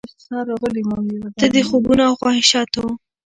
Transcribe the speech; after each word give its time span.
ته 1.39 1.45
د 1.55 1.57
خوبونو 1.67 2.01
او 2.09 2.13
خواهشاتو، 2.19 2.83